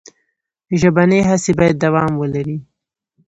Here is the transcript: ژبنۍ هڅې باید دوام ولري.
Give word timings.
ژبنۍ 0.81 1.21
هڅې 1.27 1.51
باید 1.59 1.75
دوام 1.83 2.11
ولري. 2.17 2.57